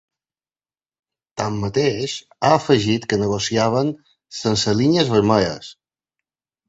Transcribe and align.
Tanmateix, 1.41 2.15
ha 2.47 2.51
afegit 2.61 3.07
que 3.11 3.21
negociaven 3.25 3.93
“sense 4.39 4.75
línies 4.81 5.13
vermelles”. 5.17 5.71